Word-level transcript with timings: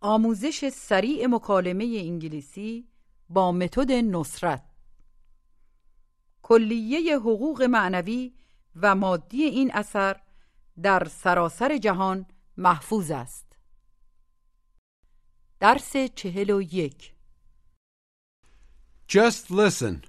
آموزش 0.00 0.68
سریع 0.68 1.26
مکالمه 1.26 1.84
انگلیسی 1.84 2.88
با 3.28 3.52
متد 3.52 3.92
نصرت 3.92 4.64
کلیه 6.42 7.18
حقوق 7.18 7.62
معنوی 7.62 8.34
و 8.76 8.94
مادی 8.94 9.42
این 9.42 9.70
اثر 9.74 10.20
در 10.82 11.04
سراسر 11.04 11.78
جهان 11.78 12.26
محفوظ 12.56 13.10
است 13.10 13.46
درس 15.60 15.96
چهل 15.96 16.50
و 16.50 16.62
یک 16.62 17.12
Just 19.08 19.50
listen. 19.50 20.02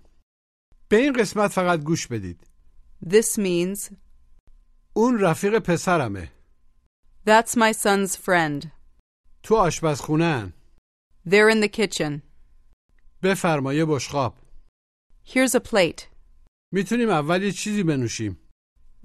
به 0.90 0.98
این 0.98 1.14
قسمت 1.14 1.52
فقط 1.52 1.80
گوش 1.80 2.08
بدید. 2.08 2.48
This 3.06 3.38
means, 3.38 3.94
اون 4.94 5.20
رفیق 5.20 5.60
پسرمه. 5.60 6.32
that's 7.26 7.56
my 7.56 7.72
son's 7.72 8.16
friend. 8.16 8.77
تو 9.44 9.56
آشپزخونه 9.56 10.54
They're 11.28 11.50
in 11.50 11.62
the 11.62 11.70
kitchen. 11.70 12.22
بفرمایه 13.24 13.86
بشقاب. 13.86 14.38
Here's 15.26 15.56
a 15.56 15.60
plate. 15.60 16.04
می‌تونیم 16.72 17.10
اول 17.10 17.44
یه 17.44 17.52
چیزی 17.52 17.84
بنوشیم. 17.84 18.40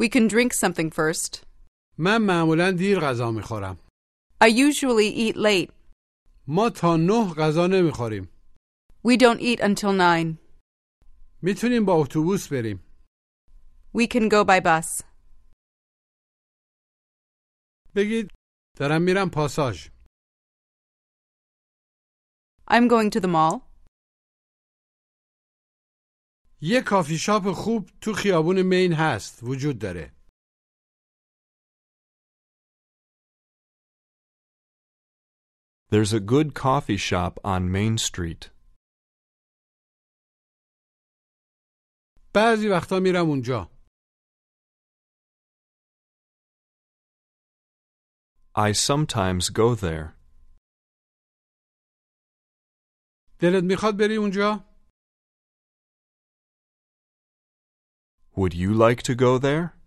We 0.03 0.07
can 0.09 0.29
drink 0.29 0.53
something 0.53 0.91
first. 0.91 1.45
من 1.99 2.23
معمولا 2.23 2.71
دیر 2.71 3.01
غذا 3.01 3.31
می‌خورم. 3.31 3.79
I 4.45 4.49
usually 4.49 5.33
eat 5.33 5.37
late. 5.37 5.73
ما 6.47 6.71
تا 6.71 6.97
نه 6.97 7.35
غذا 7.35 7.67
نمی‌خوریم. 7.67 8.29
We 9.07 9.17
don't 9.17 9.41
eat 9.41 9.61
until 9.61 9.93
9. 9.93 10.39
می‌تونیم 11.43 11.85
با 11.85 11.95
اتوبوس 11.95 12.49
بریم. 12.49 12.80
We 13.97 14.07
can 14.07 14.29
go 14.29 14.45
by 14.45 14.61
bus. 14.61 15.05
بگید 17.95 18.30
دارم 18.79 19.02
میرم 19.02 19.30
پاساژ. 19.30 19.89
I'm 22.68 22.88
going 22.88 23.10
to 23.12 23.20
the 23.20 23.27
mall. 23.27 23.62
یه 26.62 26.82
کافی 26.82 27.18
شاپ 27.18 27.52
خوب 27.52 27.90
تو 28.02 28.13
خیابون 28.13 28.62
مین 28.62 28.93
هست. 28.93 29.43
وجود 29.43 29.80
داره. 29.80 30.13
There's 35.91 36.13
a 36.13 36.20
good 36.20 36.54
coffee 36.54 36.98
shop 36.98 37.40
on 37.46 37.71
Main 37.71 37.98
Street. 37.98 38.52
بعضی 42.34 42.68
وقتا 42.68 42.99
میرم 42.99 43.30
اونجا. 43.30 43.71
I 48.55 48.71
sometimes 48.71 49.49
go 49.49 49.76
there. 49.76 50.18
دلت 53.41 53.63
میخواد 53.63 53.98
بری 53.99 54.16
اونجا؟ 54.16 54.68
Would 58.38 58.54
you 58.54 58.71
like 58.74 59.02
to 59.04 59.16
go 59.16 59.40
there? 59.40 59.77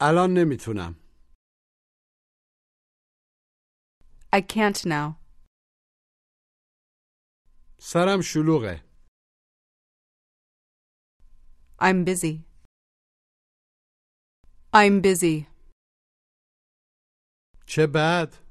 الان 0.00 0.30
نمیتونم. 0.34 0.94
I 4.32 4.40
can't 4.40 4.84
now. 4.86 5.16
سرم 7.80 8.20
شلوغه. 8.22 8.84
I'm 11.80 12.04
busy. 12.04 12.44
I'm 14.74 15.00
busy. 15.02 15.46
چه 17.66 17.86
بد. 17.94 18.41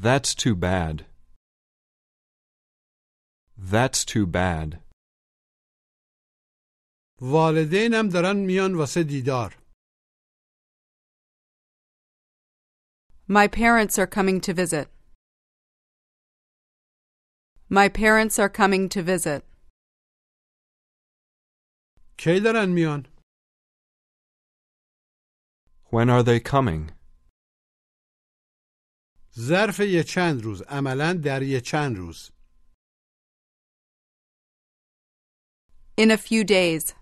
That's 0.00 0.34
too 0.34 0.54
bad. 0.54 1.06
That's 3.56 4.04
too 4.04 4.26
bad. 4.26 4.82
والدینم 7.20 8.08
دارن 8.12 8.36
میان 8.36 8.74
واسه 8.74 9.02
دیدار. 9.02 9.54
My 13.28 13.48
parents 13.48 13.98
are 13.98 14.06
coming 14.06 14.40
to 14.40 14.52
visit. 14.52 14.88
My 17.68 17.88
parents 17.88 18.38
are 18.38 18.48
coming 18.48 18.88
to 18.90 19.02
visit. 19.02 19.42
کی 22.18 22.40
دارن 22.44 22.68
میان؟ 22.68 23.06
When 25.90 26.10
are 26.10 26.22
they 26.22 26.40
coming? 26.40 26.92
ظرف 29.38 29.80
یه 29.80 30.02
چند 30.02 30.42
روز. 30.42 30.62
عملا 30.62 31.12
در 31.12 31.42
یه 31.42 31.60
چند 31.60 31.96
روز. 31.96 32.30
In 36.00 36.10
a 36.10 36.16
few 36.16 36.44
days. 36.44 36.94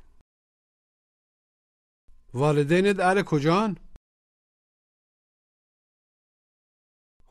والدینت 2.34 3.00
اهل 3.00 3.22
کجان؟ 3.26 3.76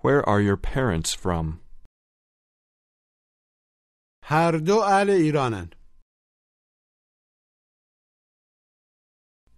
Where 0.03 0.23
are 0.29 0.41
your 0.41 0.57
parents 0.57 1.13
from? 1.13 1.59
هر 4.23 4.51
دو 4.67 4.79
اهل 4.79 5.09
ایرانن. 5.09 5.69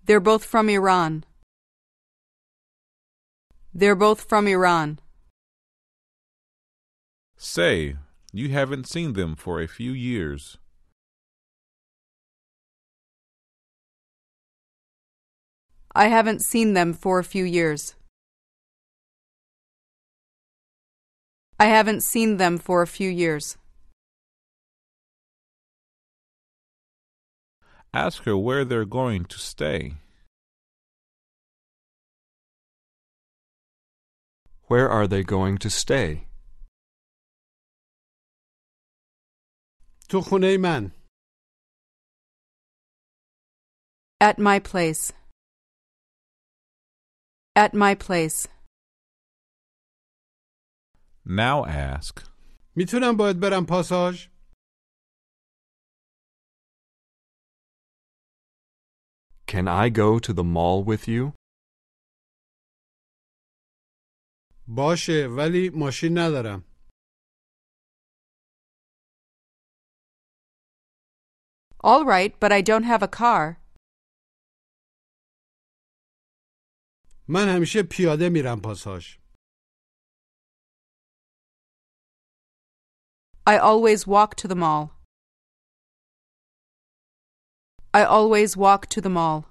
They're 0.06 0.20
both 0.20 0.46
from 0.46 0.70
Iran. 0.70 1.24
They're 3.74 3.96
both 3.96 4.22
from 4.30 4.48
Iran. 4.48 5.00
Say, 7.43 7.97
you 8.35 8.51
haven't 8.51 8.87
seen 8.87 9.15
them 9.15 9.35
for 9.35 9.63
a 9.63 9.67
few 9.67 9.93
years. 9.93 10.59
I 15.95 16.09
haven't 16.09 16.43
seen 16.43 16.75
them 16.75 16.93
for 16.93 17.19
a 17.19 17.25
few 17.25 17.45
years. 17.45 17.95
I 21.59 21.65
haven't 21.65 22.03
seen 22.03 22.37
them 22.37 22.59
for 22.59 22.83
a 22.83 22.87
few 22.87 23.09
years. 23.09 23.57
Ask 27.95 28.25
her 28.25 28.37
where 28.37 28.67
they're 28.67 28.85
going 28.85 29.25
to 29.25 29.39
stay. 29.39 29.95
Where 34.67 34.91
are 34.91 35.07
they 35.07 35.23
going 35.23 35.57
to 35.57 35.71
stay? 35.71 36.27
تو 40.10 40.22
خونه 40.22 40.58
من. 40.62 40.92
At 44.24 44.38
my 44.40 44.60
place. 44.60 45.14
At 47.56 47.74
my 47.74 47.96
place. 47.96 48.48
Now 51.26 51.66
ask, 51.66 52.30
میتونم 52.76 53.18
باید 53.18 53.40
برم 53.40 53.66
پاساژ؟ 53.70 54.28
Can 59.48 59.68
I 59.68 59.90
go 59.90 60.20
to 60.20 60.34
the 60.34 60.44
mall 60.44 60.84
with 60.84 61.08
you? 61.08 61.34
باشه 64.68 65.28
ولی 65.38 65.70
ماشین 65.70 66.18
ندارم. 66.18 66.69
All 71.80 72.04
right, 72.06 72.34
but 72.40 72.52
I 72.52 72.62
don't 72.62 72.84
have 72.84 73.04
a 73.04 73.08
car. 73.08 73.62
من 77.28 77.48
همیشه 77.56 77.84
پیاده 77.84 78.30
میرم 78.30 78.62
پاساژ. 78.64 79.18
I 83.48 83.58
always 83.58 84.08
walk 84.08 84.36
to 84.36 84.48
the 84.48 84.56
mall. 84.56 84.92
I 87.94 88.04
always 88.04 88.58
walk 88.58 88.88
to 88.90 89.02
the 89.02 89.10
mall. 89.10 89.44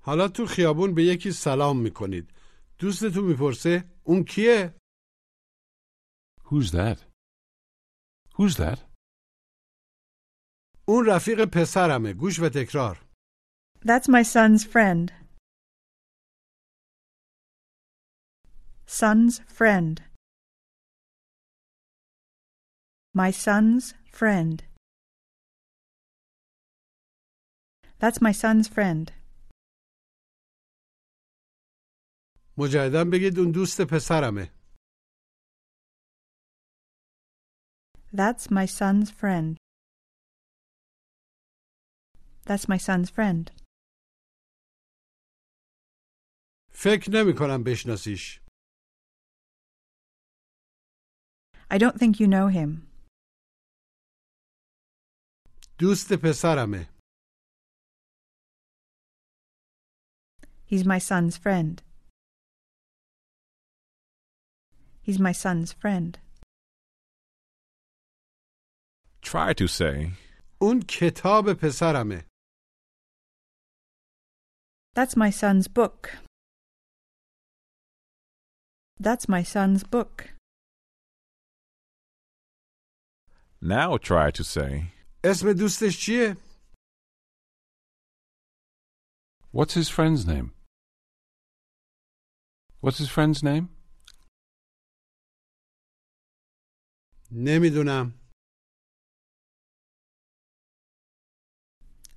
حالا 0.00 0.28
تو 0.28 0.46
خیابون 0.46 0.94
به 0.94 1.02
یکی 1.04 1.32
سلام 1.32 1.82
میکنید. 1.82 2.32
دوستتون 2.78 3.24
میپرسه 3.24 3.84
اون 4.04 4.24
کیه؟ 4.24 4.74
Who's 6.44 6.70
that? 6.70 6.98
Who's 8.36 8.56
that? 8.56 8.78
اون 10.87 11.05
رفیق 11.05 11.45
پسرمه 11.53 12.13
گوش 12.13 12.39
و 12.39 12.49
تکرار 12.49 13.05
That's 13.85 14.07
my 14.07 14.23
son's 14.23 14.63
friend. 14.73 15.11
Son's 18.85 19.39
friend. 19.57 19.95
My 23.13 23.31
son's 23.31 23.93
friend. 24.19 24.57
That's 28.01 28.19
my 28.21 28.31
son's 28.31 28.67
friend. 28.67 29.11
مجایدن 32.57 33.09
بگید 33.09 33.39
اون 33.39 33.51
دوست 33.51 33.81
پسرمه. 33.81 34.51
That's 38.13 38.51
my 38.51 38.65
son's 38.65 39.09
friend. 39.09 39.62
That's 42.46 42.68
my 42.68 42.78
son's 42.78 43.10
friend. 43.10 43.50
فکر 46.72 47.10
نمی 47.14 47.32
کنم 47.38 47.64
بشناسیش 47.66 48.40
I 51.70 51.76
don't 51.78 51.98
think 51.98 52.20
you 52.20 52.26
know 52.26 52.48
him. 52.48 52.88
دوست 55.78 56.12
پسرمه 56.12 56.88
He's 60.70 60.84
my 60.84 60.98
son's 60.98 61.36
friend. 61.38 61.82
He's 65.00 65.18
my 65.18 65.32
son's 65.32 65.72
friend. 65.72 66.18
Try 69.22 69.52
to 69.54 69.66
say, 69.66 70.12
اون 70.60 70.82
کتاب 70.88 71.52
پسرمه 71.62 72.24
That's 74.94 75.16
my 75.16 75.30
son's 75.30 75.68
book. 75.68 76.18
That's 79.00 79.28
my 79.28 79.42
son's 79.42 79.84
book. 79.84 80.30
now 83.60 83.96
try 83.96 84.30
to 84.30 84.44
say, 84.44 84.92
اسم 85.24 85.52
دوستش 85.52 85.98
چیه؟ 85.98 86.36
What's 89.52 89.74
his 89.74 89.88
friend's 89.88 90.26
name? 90.26 90.52
What's 92.80 92.98
his 92.98 93.08
friend's 93.08 93.42
name? 93.42 93.68
نمیدونم 97.32 98.12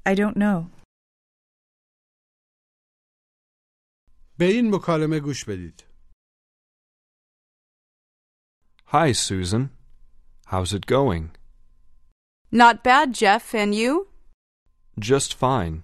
I 0.05 0.15
don't 0.15 0.35
know. 0.35 0.69
به 4.37 4.45
این 4.45 4.75
مکالمه 4.75 5.19
گوش 5.19 5.45
بدید 5.45 5.83
Hi, 8.93 9.13
Susan. 9.13 9.69
How's 10.47 10.73
it 10.73 10.85
going? 10.85 11.31
Not 12.51 12.83
bad, 12.83 13.13
Jeff, 13.13 13.55
and 13.55 13.73
you? 13.73 14.09
Just 14.99 15.33
fine. 15.33 15.83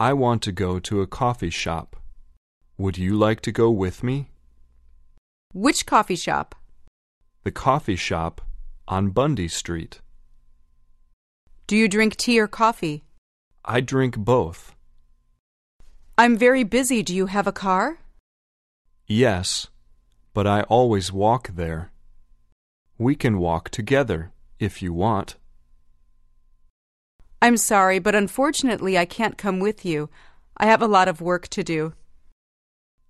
I 0.00 0.14
want 0.14 0.40
to 0.44 0.52
go 0.52 0.78
to 0.88 1.02
a 1.02 1.06
coffee 1.06 1.50
shop. 1.50 1.96
Would 2.78 2.96
you 2.96 3.14
like 3.26 3.40
to 3.42 3.52
go 3.52 3.70
with 3.70 4.02
me? 4.02 4.30
Which 5.52 5.84
coffee 5.84 6.16
shop? 6.16 6.54
The 7.44 7.50
coffee 7.50 7.96
shop 7.96 8.40
on 8.88 9.10
Bundy 9.10 9.48
Street. 9.48 10.00
Do 11.66 11.76
you 11.76 11.88
drink 11.88 12.16
tea 12.16 12.40
or 12.40 12.48
coffee? 12.48 13.04
I 13.64 13.80
drink 13.80 14.16
both. 14.16 14.74
I'm 16.19 16.35
very 16.35 16.63
busy. 16.63 17.03
Do 17.03 17.15
you 17.15 17.27
have 17.27 17.45
a 17.45 17.51
car? 17.51 17.99
Yes, 19.05 19.67
but 20.33 20.47
I 20.47 20.63
always 20.63 21.11
walk 21.11 21.49
there. 21.55 21.91
We 22.97 23.15
can 23.15 23.37
walk 23.37 23.69
together 23.69 24.31
if 24.59 24.81
you 24.81 24.93
want. 24.93 25.35
I'm 27.39 27.55
sorry, 27.55 27.99
but 27.99 28.15
unfortunately 28.15 28.97
I 28.97 29.05
can't 29.05 29.37
come 29.37 29.59
with 29.59 29.85
you. 29.85 30.09
I 30.57 30.65
have 30.65 30.81
a 30.81 30.87
lot 30.87 31.07
of 31.07 31.21
work 31.21 31.47
to 31.49 31.63
do. 31.63 31.93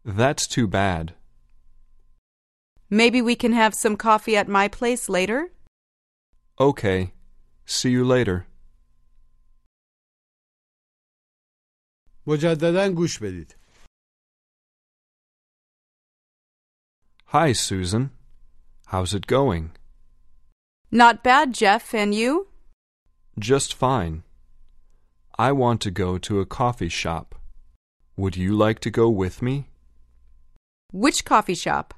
That's 0.04 0.46
too 0.46 0.68
bad. 0.68 1.14
Maybe 2.90 3.22
we 3.22 3.36
can 3.36 3.54
have 3.54 3.74
some 3.74 3.96
coffee 3.96 4.36
at 4.36 4.50
my 4.50 4.68
place 4.68 5.08
later? 5.08 5.52
Okay. 6.60 7.14
See 7.66 7.92
you 7.92 8.04
later. 8.04 8.48
مجددا 12.27 12.89
گوش 12.89 13.19
بدید 13.19 13.57
Hi, 17.35 17.53
Susan. 17.53 18.11
How's 18.93 19.15
it 19.15 19.27
going? 19.27 19.71
Not 20.91 21.25
bad, 21.25 21.55
Jeff, 21.55 21.95
and 21.95 22.15
you? 22.15 22.49
Just 23.39 23.73
fine. 23.73 24.23
I 25.39 25.51
want 25.53 25.81
to 25.81 25.91
go 25.91 26.19
to 26.19 26.41
a 26.41 26.51
coffee 26.61 26.91
shop. 26.91 27.35
Would 28.19 28.37
you 28.37 28.55
like 28.55 28.81
to 28.81 28.91
go 28.91 29.09
with 29.09 29.41
me? 29.41 29.71
Which 30.93 31.25
coffee 31.25 31.55
shop? 31.55 31.95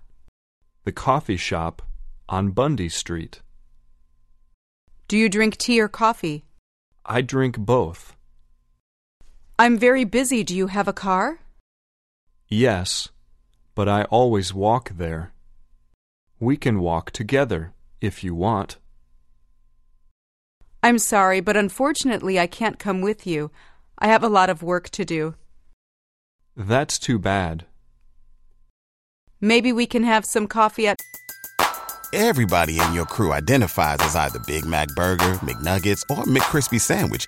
The 0.84 0.92
coffee 0.92 1.36
shop 1.48 1.82
on 2.28 2.52
Bundy 2.58 2.88
Street. 2.88 3.42
Do 5.08 5.16
you 5.18 5.28
drink 5.28 5.56
tea 5.56 5.80
or 5.80 5.88
coffee? 5.88 6.44
I 7.04 7.20
drink 7.22 7.58
both. 7.58 8.14
I'm 9.59 9.77
very 9.77 10.05
busy. 10.05 10.45
Do 10.45 10.55
you 10.55 10.67
have 10.67 10.87
a 10.87 10.93
car? 10.93 11.39
Yes, 12.47 13.09
but 13.75 13.89
I 13.89 14.03
always 14.03 14.53
walk 14.53 14.91
there. 14.91 15.33
We 16.39 16.55
can 16.55 16.79
walk 16.79 17.11
together 17.11 17.73
if 17.99 18.23
you 18.23 18.33
want. 18.33 18.77
I'm 20.81 20.97
sorry, 20.97 21.41
but 21.41 21.57
unfortunately 21.57 22.39
I 22.39 22.47
can't 22.47 22.79
come 22.79 23.01
with 23.01 23.27
you. 23.27 23.51
I 23.97 24.07
have 24.07 24.23
a 24.23 24.29
lot 24.29 24.49
of 24.49 24.63
work 24.63 24.89
to 24.91 25.03
do. 25.03 25.35
That's 26.55 26.97
too 26.97 27.19
bad. 27.19 27.65
Maybe 29.41 29.73
we 29.73 29.85
can 29.85 30.03
have 30.03 30.23
some 30.23 30.47
coffee 30.47 30.87
at 30.87 30.95
Everybody 32.13 32.79
in 32.79 32.93
your 32.93 33.05
crew 33.05 33.33
identifies 33.33 33.97
as 33.99 34.15
either 34.15 34.39
Big 34.47 34.65
Mac 34.65 34.87
Burger, 34.95 35.33
McNuggets, 35.43 36.03
or 36.09 36.23
McCrispy 36.23 36.79
Sandwich. 36.79 37.27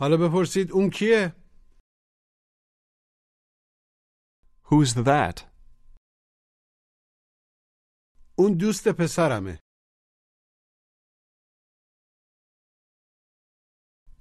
حالا 0.00 0.16
بپرسید 0.16 0.72
اون 0.72 0.90
کیه؟ 0.90 1.34
Who's 4.68 4.94
that? 4.94 5.56
اون 8.38 8.56
دوست 8.60 8.88
پسرمه 8.88 9.58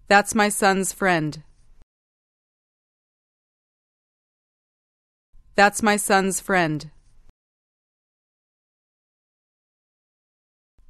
That's 0.08 0.36
my 0.36 0.50
son's 0.50 0.94
friend. 0.94 1.44
That's 5.56 5.82
my 5.82 5.98
son's 5.98 6.40
friend. 6.42 6.92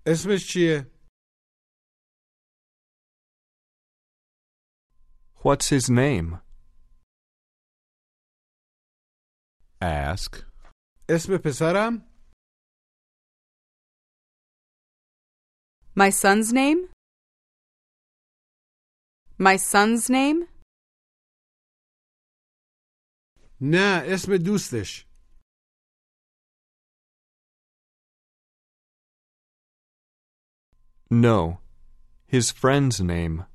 اسمش 0.08 0.54
چیه؟ 0.54 0.92
What's 5.44 5.70
his 5.70 5.90
name? 5.90 6.40
ask, 9.82 10.36
اسم 11.10 11.38
پسرم؟ 11.38 12.16
My 15.96 16.10
son's 16.10 16.52
name? 16.52 16.90
My 19.40 19.56
son's 19.58 20.10
name? 20.10 20.48
نه 23.62 24.04
اسم 24.14 24.38
دوستش 24.46 25.06
No. 31.12 31.60
His 32.28 32.52
friend's 32.52 33.00
name. 33.00 33.46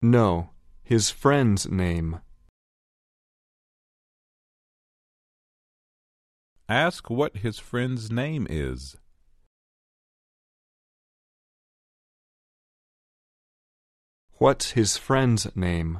No. 0.00 0.50
His 0.82 1.10
friend's 1.10 1.68
name. 1.68 2.20
ask 6.68 7.08
what 7.08 7.38
his 7.38 7.58
friend's 7.58 8.10
name 8.10 8.46
is. 8.50 8.96
What's 14.34 14.72
his 14.72 14.96
friend's 14.96 15.48
name? 15.56 15.98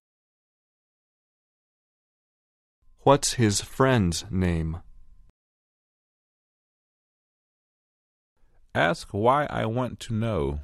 What's 3.00 3.34
his 3.34 3.62
friend's 3.62 4.26
name? 4.30 4.82
Ask 8.74 9.08
why 9.10 9.46
I 9.48 9.64
want 9.64 9.98
to 10.00 10.14
know. 10.14 10.60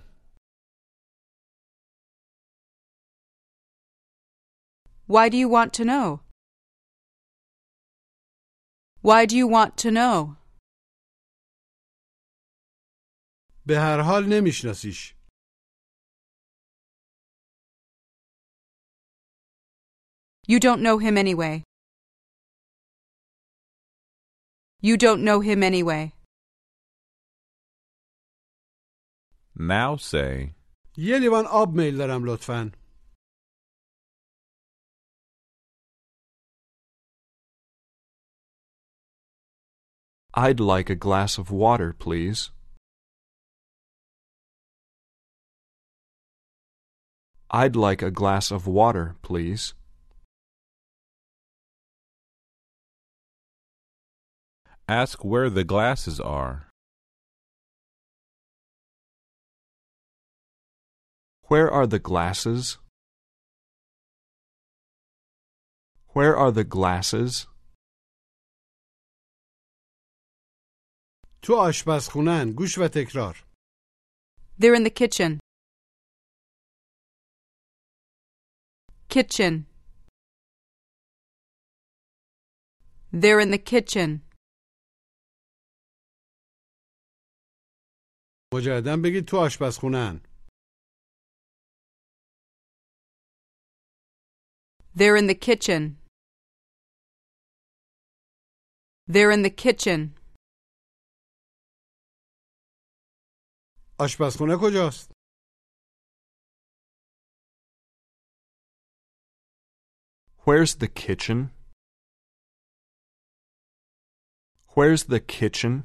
Why 5.07 5.29
do 5.29 5.37
you 5.37 5.49
want 5.49 5.73
to 5.73 5.83
know? 5.85 6.21
Why 9.01 9.25
do 9.25 9.35
you 9.35 9.47
want 9.47 9.77
to 9.77 9.89
know? 9.91 10.35
به 13.67 13.79
هر 13.79 14.01
حال 14.01 14.25
نمیشناسیش 14.29 15.15
You 20.47 20.59
don't 20.59 20.81
know 20.81 20.97
him 20.97 21.15
anyway. 21.17 21.63
You 24.81 24.97
don't 24.97 25.23
know 25.23 25.39
him 25.41 25.61
anyway. 25.61 26.13
Now 29.55 29.97
say, 29.97 30.55
یه 30.97 31.19
لیوان 31.19 31.45
آب 31.45 31.75
میل 31.75 31.97
دارم 31.97 32.25
لطفا 32.25 32.71
I'd 40.34 40.60
like 40.60 40.90
a 40.90 40.96
glass 40.96 41.38
of 41.38 41.50
water, 41.50 41.94
please. 41.98 42.50
I'd 47.50 47.76
like 47.76 48.02
a 48.02 48.10
glass 48.10 48.50
of 48.50 48.66
water, 48.66 49.16
please. 49.22 49.74
ask 54.88 55.24
where 55.24 55.48
the 55.48 55.64
glasses 55.64 56.20
are. 56.20 56.68
Where 61.44 61.70
are 61.70 61.86
the 61.86 61.98
glasses? 61.98 62.78
Where 66.08 66.36
are 66.36 66.52
the 66.52 66.64
glasses? 66.64 67.46
تو 71.43 71.53
آشپزخونن 71.55 72.53
گوش 72.57 72.77
و 72.77 72.87
تکرار 72.95 73.45
They're 74.59 74.75
in 74.75 74.83
the 74.83 74.95
kitchen. 75.01 75.39
Kitchen. 79.09 79.65
They're 83.21 83.39
in 83.39 83.51
the 83.51 83.57
kitchen. 83.57 84.09
مجددا 88.53 88.97
بگید 89.03 89.25
تو 89.27 89.37
آشپزخونن 89.37 90.21
They're 94.95 95.15
in 95.15 95.27
the 95.27 95.35
kitchen. 95.35 95.97
They're 99.07 99.31
in 99.31 99.43
the 99.43 99.55
kitchen. 99.65 99.99
آشپزخونه 103.99 104.57
کجاست 104.61 105.11
Where's 110.45 110.75
the 110.75 110.87
kitchen? 110.87 111.51
Where's 114.75 115.03
the 115.03 115.19
kitchen? 115.19 115.83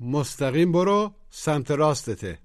مستقیم 0.00 0.72
برو 0.72 1.14
سمت 1.30 1.70
راستته 1.70 2.38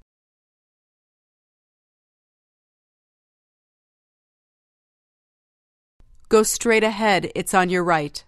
Go 6.30 6.42
straight 6.44 6.84
ahead, 6.84 7.32
it's 7.36 7.54
on 7.54 7.70
your 7.70 7.84
right. 7.84 8.24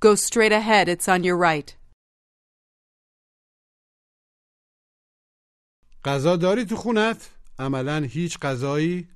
Go 0.00 0.14
straight 0.14 0.52
ahead, 0.52 0.88
it's 0.88 1.08
on 1.08 1.24
your 1.24 1.36
right. 1.36 1.76
غذا 6.06 6.36
داری 6.36 6.64
تو 6.64 6.76
خونت 6.76 7.30
عملا 7.58 8.06
هیچ 8.10 8.38
غذایی 8.42 9.08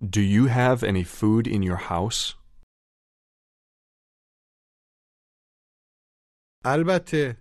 Do 0.00 0.20
you 0.20 0.46
have 0.46 0.84
any 0.84 1.02
food 1.02 1.46
in 1.46 1.62
your 1.62 1.76
house? 1.76 2.34
البته 6.64 7.36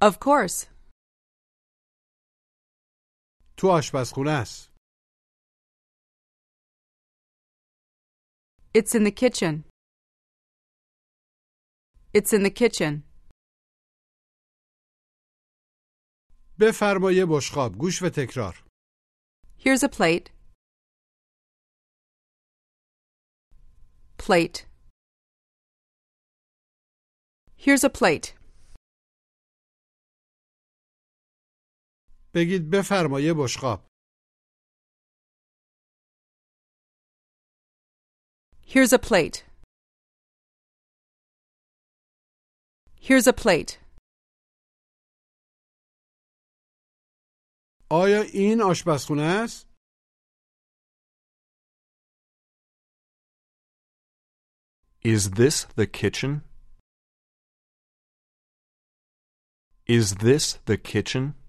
Of 0.00 0.20
course. 0.20 0.66
تو 3.60 3.68
آشپزخونه 3.70 4.30
است 4.30 4.70
It's 8.78 8.94
in 8.94 9.04
the 9.04 9.10
kitchen. 9.22 9.64
It's 12.14 12.32
in 12.32 12.42
the 12.42 12.50
kitchen. 12.50 13.02
بفرما 16.60 17.12
یه 17.12 17.26
بشقاب 17.28 17.78
گوش 17.78 18.02
و 18.02 18.08
تکرار 18.08 18.64
Here's 19.58 19.82
a 19.82 19.88
plate. 19.88 20.30
Plate. 24.18 24.66
Here's 27.56 27.84
a 27.84 27.90
plate. 27.90 28.34
بگید 32.33 32.69
بفرما 32.69 33.19
یه 33.19 33.33
بشقاب 33.37 33.87
Here's 38.73 38.93
a 38.93 38.99
plate. 38.99 39.43
Here's 42.95 43.27
a 43.27 43.33
plate. 43.33 43.77
آیا 47.89 48.21
این 48.21 48.61
آشپزخونه 48.61 49.21
است 49.23 49.67
Is 55.03 55.31
this 55.31 55.65
the 55.75 55.87
kitchen? 55.87 56.43
Is 59.87 60.15
this 60.15 60.59
the 60.65 60.77
kitchen? 60.77 61.40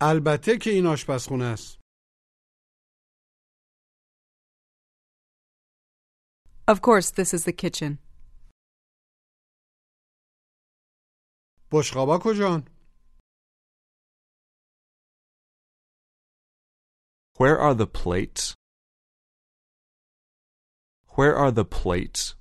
البته 0.00 0.58
که 0.62 0.70
این 0.70 0.86
آشپزخونه 0.86 1.44
است 1.44 1.80
Of 6.68 6.80
course, 6.80 7.10
this 7.10 7.34
is 7.34 7.44
the 7.44 7.52
kitchen. 7.52 7.98
بشقابا 11.72 12.18
کجان 12.22 12.60
Where 17.40 17.58
are 17.58 17.74
the 17.74 17.86
plates? 17.86 18.54
Where 21.16 21.34
are 21.36 21.50
the 21.50 21.64
plates? 21.64 22.34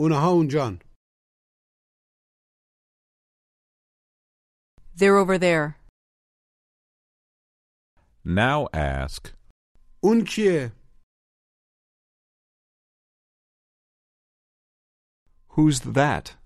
اونها 0.00 0.30
اونجان 0.30 0.78
They're 4.96 5.16
over 5.16 5.38
there. 5.38 5.76
Now 8.24 8.68
ask, 8.74 9.28
اون 10.02 10.24
کیه 10.24 10.72
Who's 15.48 15.80
that? 15.80 16.36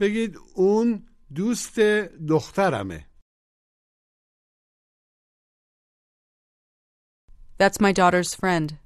بگید 0.00 0.36
اون 0.56 1.08
دوست 1.34 1.74
دخترمه 2.28 3.08
That's 7.58 7.80
my 7.80 7.92
daughter's 7.92 8.34
friend. 8.34 8.78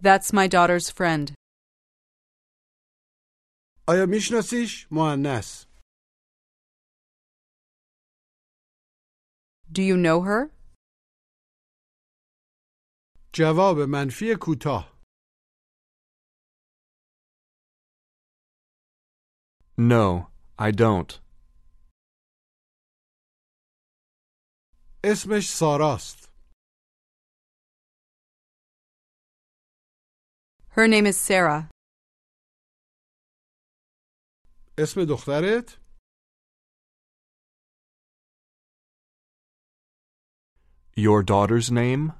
That's 0.00 0.32
my 0.32 0.46
daughter's 0.46 0.88
friend. 0.90 1.34
آیا 3.88 4.06
میشناسیش؟ 4.08 4.88
مهندس 4.90 5.66
Do 9.72 9.82
you 9.82 9.96
know 9.96 10.22
her? 10.28 10.58
جواب 13.32 13.76
منفی 13.88 14.26
کوتاه 14.40 14.98
No, 19.78 20.26
I 20.58 20.70
don't. 20.72 21.20
اسمش 25.04 25.48
ساراست 25.48 26.28
Her 30.76 30.86
name 30.88 31.06
is 31.06 31.16
Sarah. 31.16 31.68
اسم 34.78 35.04
دخترت 35.04 35.88
Your 40.96 41.22
daughter's 41.22 41.70
name? 41.70 42.12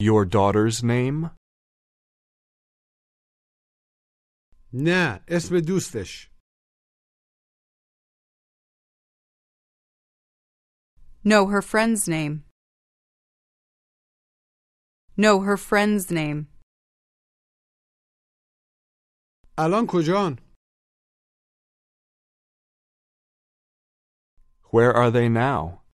Your 0.00 0.24
daughter's 0.26 0.82
name? 0.82 1.30
نه 4.72 5.24
اسم 5.28 5.58
دوستش 5.66 6.30
No, 11.24 11.46
her 11.46 11.62
friend's 11.62 12.06
name. 12.06 12.44
No, 15.16 15.40
her 15.40 15.56
friend's 15.56 16.10
name. 16.10 16.47
الان 19.58 19.86
کجان 19.86 20.36
Where 24.72 24.92
are 24.96 25.10
they 25.10 25.28
now? 25.28 25.84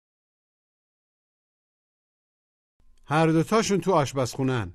هر 3.07 3.27
دوتاشون 3.33 3.81
تو 3.81 3.93
آشپزخونن 4.03 4.75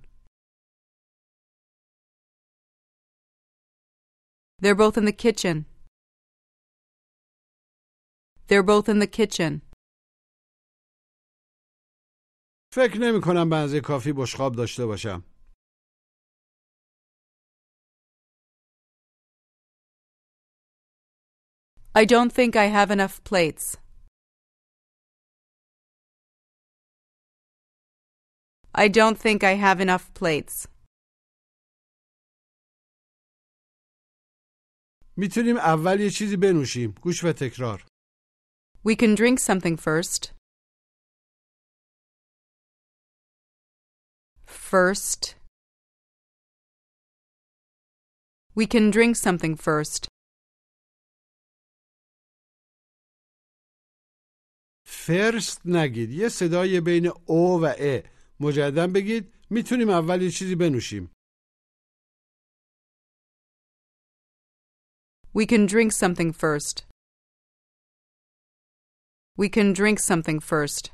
They're 4.61 4.75
both 4.75 4.97
in 4.97 5.05
the 5.05 5.11
kitchen. 5.25 5.65
They're 8.47 8.63
both 8.63 8.89
in 8.89 8.99
the 8.99 9.07
kitchen. 9.07 9.61
فکر 12.73 12.97
نمی 12.99 13.21
کنم 13.23 13.49
بنزه 13.49 13.81
کافی 13.81 14.13
بشقاب 14.13 14.55
داشته 14.55 14.85
باشم 14.85 15.23
I 21.95 22.03
don't 22.05 22.31
think 22.31 22.55
I 22.55 22.65
have 22.65 22.91
enough 22.91 23.23
plates. 23.23 23.77
I 28.73 28.89
don't 28.89 29.17
think 29.17 29.43
I 29.43 29.53
have 29.53 29.79
enough 29.79 30.13
plates. 30.13 30.67
میتونیم 35.17 35.57
اول 35.57 35.99
یه 35.99 36.09
چیزی 36.09 36.37
بنوشیم 36.37 36.91
گوش 37.01 37.23
و 37.23 37.31
تکرار 37.31 37.85
We 38.85 38.95
can 38.95 39.15
drink 39.15 39.39
something 39.39 39.77
first. 39.77 40.31
First. 44.45 45.35
We 48.55 48.65
can 48.67 48.91
drink 48.91 49.15
something 49.15 49.55
first. 49.55 50.07
فرست 55.06 55.66
نگید 55.66 56.10
یه 56.10 56.28
صدای 56.28 56.80
بین 56.80 57.12
او 57.26 57.60
و 57.62 57.64
ا 57.78 58.00
مجددا 58.40 58.86
بگید 58.86 59.34
می‌تونیم 59.50 59.88
اول 59.90 60.22
یه 60.22 60.30
چیزی 60.30 60.54
بنوشیم 60.54 61.10
We 65.38 65.46
can 65.46 65.66
drink 65.74 65.92
something 65.92 66.32
first. 66.32 66.76
We 69.42 69.48
can 69.56 69.72
drink 69.80 69.98
something 70.10 70.38
first. 70.40 70.90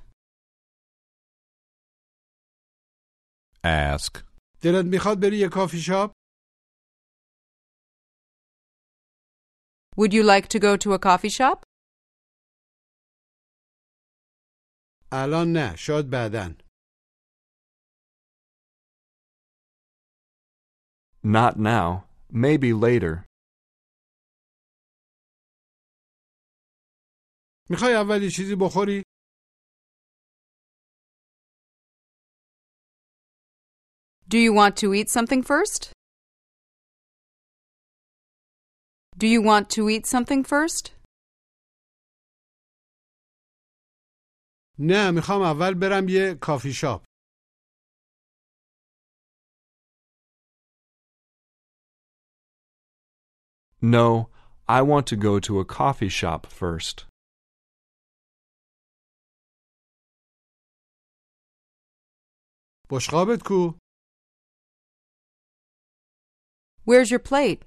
Ask. 3.65 4.23
دلت 4.63 4.85
می‌خواد 4.85 5.21
بری 5.21 5.39
یه 5.39 5.49
کافی 5.49 5.81
شاپ 5.81 6.13
Would 9.97 10.13
you 10.13 10.23
like 10.23 10.49
to 10.49 10.59
go 10.59 10.77
to 10.77 10.93
a 10.93 10.99
coffee 10.99 11.31
shop? 11.39 11.66
الان 15.12 15.48
نه 15.54 15.76
شاید 15.76 16.10
بعدن 16.10 16.58
Not 21.24 21.56
now. 21.58 22.06
Maybe 22.32 22.74
later. 22.74 23.26
میخوای 27.70 27.94
اول 27.94 28.24
یه 28.24 28.30
چیزی 28.30 28.56
بخوری 28.62 29.04
Do 34.28 34.38
you 34.38 34.54
want 34.54 34.76
to 34.78 34.94
eat 34.94 35.10
something 35.10 35.44
first? 35.44 35.92
Do 39.18 39.28
you 39.28 39.42
want 39.42 39.70
to 39.76 39.90
eat 39.90 40.06
something 40.08 40.44
first? 40.44 40.84
نه 44.80 45.12
میخوام 45.12 45.42
اول 45.42 45.74
برم 45.74 46.10
یه 46.10 46.36
کافی 46.42 46.74
شاپ 46.74 47.04
No, 53.84 54.30
I 54.70 54.82
want 54.84 55.08
to 55.08 55.16
go 55.16 55.40
to 55.40 55.60
a 55.60 55.66
coffee 55.66 56.10
shop 56.10 56.46
first. 56.46 57.08
بشقابت 62.92 63.42
کو 63.48 63.78
Where's 66.86 67.10
your 67.12 67.20
plate? 67.20 67.62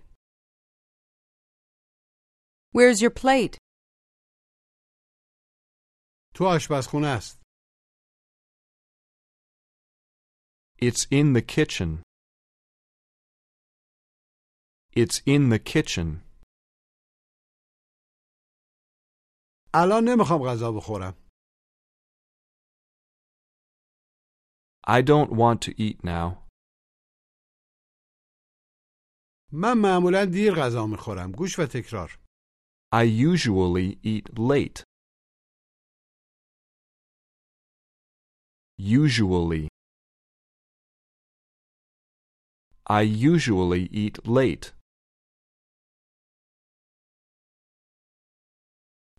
Where's 2.73 3.01
your 3.01 3.11
plate? 3.23 3.59
تو 6.39 6.45
آشپزخونه 6.45 7.07
است 7.07 7.45
It's 10.83 11.07
in 11.11 11.33
the 11.33 11.43
kitchen. 11.43 12.03
It's 14.93 15.23
in 15.27 15.49
the 15.49 15.59
kitchen. 15.59 16.21
الان 19.75 20.05
نمیخوام 20.09 20.43
غذا 20.43 20.73
بخورم 20.73 21.15
I 24.87 25.01
don't 25.03 25.31
want 25.33 25.61
to 25.63 25.73
eat 25.81 26.05
now. 26.05 26.49
من 29.53 29.75
معمولا 29.83 30.25
دیر 30.25 30.53
غذا 30.55 30.87
میخورم 30.87 31.33
گوش 31.33 31.59
و 31.59 31.67
تکرار 31.67 32.19
I 32.95 33.03
usually 33.03 33.99
eat 34.03 34.39
late. 34.39 34.85
Usually. 38.80 39.68
I 42.88 43.02
usually 43.02 43.90
eat 43.92 44.26
late. 44.26 44.74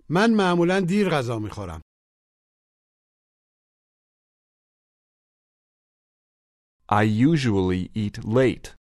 من 0.09 0.37
معمولا 0.37 0.81
دیر 0.81 1.09
غذا 1.11 1.39
می‌خورم 1.39 1.81
I 6.89 7.05
usually 7.05 7.91
eat 7.95 8.25
late. 8.25 8.75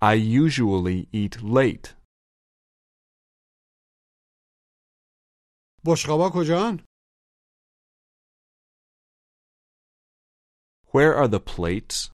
I 0.00 0.14
usually 0.14 1.08
eat 1.12 1.42
late. 1.42 1.96
بشقابا 5.86 6.30
کجان 6.34 6.89
Where 10.93 11.13
are 11.15 11.27
the 11.27 11.39
plates? 11.39 12.09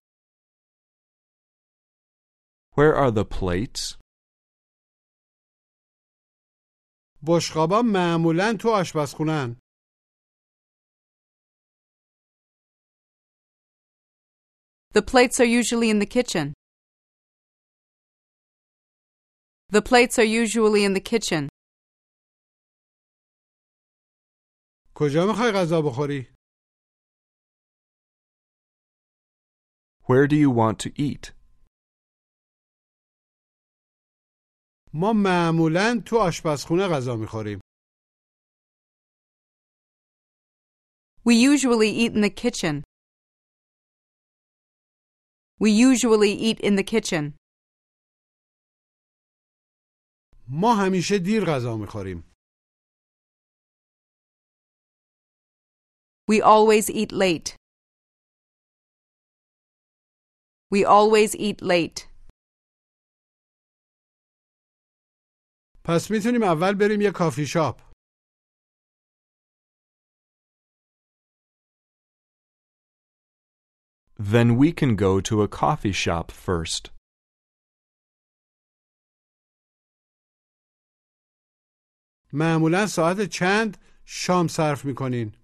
Where 2.78 2.96
are 2.96 3.12
the 3.12 3.26
plates? 3.26 3.98
بشقابا 7.24 7.82
معمولا 7.82 8.58
تو 8.62 8.70
آشپزخونن 8.82 9.56
The 14.94 15.02
plates 15.02 15.40
are 15.40 15.46
usually 15.46 15.90
in 15.90 16.00
the 16.00 16.06
kitchen. 16.06 16.54
The 19.70 19.82
plates 19.82 20.20
are 20.20 20.30
usually 20.44 20.84
in 20.84 20.94
the 20.94 21.00
kitchen. 21.00 21.50
کجا 24.96 25.26
میخوای 25.28 25.52
غذا 25.52 25.82
بخوری؟ 25.82 26.35
Where 30.08 30.28
do 30.28 30.36
you 30.36 30.50
want 30.50 30.80
to 30.80 30.90
eat? 31.02 31.34
ما 34.94 35.14
معمولا 35.14 36.04
تو 36.06 36.18
آشپزخونه 36.18 36.88
غذا 36.88 37.16
میخوریم. 37.16 37.60
We 41.24 41.36
usually 41.36 41.92
eat 41.92 42.14
in 42.14 42.22
the 42.22 42.30
kitchen. 42.30 42.84
We 45.60 45.70
usually 45.72 46.34
eat 46.34 46.60
in 46.60 46.76
the 46.76 46.84
kitchen. 46.84 47.36
ما 50.48 50.76
همیشه 50.76 51.18
دیر 51.18 51.44
غذا 51.48 51.78
میخوریم. 51.78 52.24
We 56.32 56.42
always 56.42 56.90
eat 56.90 57.12
late. 57.12 57.56
We 60.74 60.86
always 60.86 61.36
eat 61.36 61.62
late. 61.62 62.08
پس 65.84 66.12
میتونیم 66.12 66.44
اول 66.44 66.74
بریم 66.74 67.02
یه 67.02 67.12
کافی 67.12 67.46
شاپ. 67.48 67.82
Then 74.20 74.58
we 74.58 74.72
can 74.72 74.96
go 74.96 75.20
to 75.20 75.42
a 75.42 75.48
coffee 75.48 75.92
shop 75.92 76.32
first. 76.32 76.90
معمولا 82.34 82.88
ساعت 82.88 83.22
چند 83.22 83.78
شام 84.06 84.48
صرف 84.48 84.86
میکنین؟ 84.86 85.35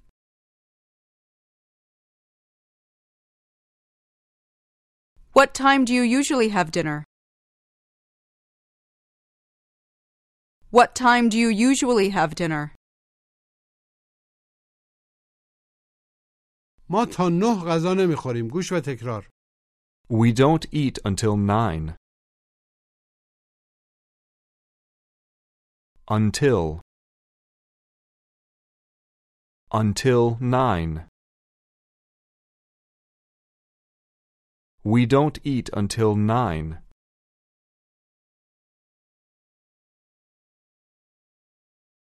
What 5.33 5.53
time 5.53 5.85
do 5.85 5.93
you 5.93 6.01
usually 6.01 6.49
have 6.49 6.71
dinner? 6.71 7.03
What 10.69 10.95
time 10.95 11.29
do 11.29 11.37
you 11.37 11.49
usually 11.49 12.09
have 12.09 12.35
dinner? 12.35 12.73
ما 16.89 17.05
تا 17.05 17.29
نه 17.29 17.63
غذا 17.65 17.93
نمیخوریم. 17.93 18.47
گوش 18.47 18.71
و 18.71 18.79
تکرار. 18.79 19.29
We 20.09 20.31
don't 20.31 20.65
eat 20.71 20.99
until 21.05 21.35
nine. 21.37 21.95
Until. 26.09 26.81
Until 29.71 30.37
nine. 30.39 31.07
We 34.83 35.05
don't 35.05 35.37
eat 35.43 35.69
until 35.73 36.15
nine. 36.15 36.83